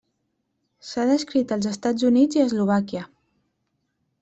S'ha 0.91 1.03
descrit 1.09 1.53
als 1.57 1.69
Estats 1.73 2.07
Units 2.11 2.39
i 2.39 2.43
a 2.45 2.49
Eslovàquia. 2.53 3.07